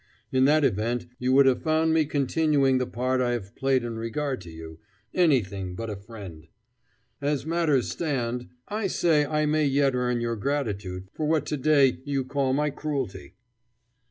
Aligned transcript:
In 0.31 0.45
that 0.45 0.63
event, 0.65 1.05
you 1.19 1.31
would 1.33 1.45
have 1.45 1.61
found 1.61 1.93
me 1.93 2.05
continuing 2.05 2.79
the 2.79 2.87
part 2.87 3.21
I 3.21 3.33
have 3.33 3.53
played 3.55 3.83
in 3.83 3.99
regard 3.99 4.41
to 4.41 4.49
you 4.49 4.79
anything 5.13 5.75
but 5.75 5.91
a 5.91 5.95
friend. 5.95 6.47
As 7.21 7.45
matters 7.45 7.91
stand, 7.91 8.49
I 8.67 8.87
say 8.87 9.27
I 9.27 9.45
may 9.45 9.67
yet 9.67 9.93
earn 9.93 10.19
your 10.19 10.37
gratitude 10.37 11.07
for 11.13 11.27
what 11.27 11.45
to 11.45 11.57
day 11.57 11.99
you 12.03 12.25
call 12.25 12.51
my 12.51 12.71
cruelty." 12.71 13.35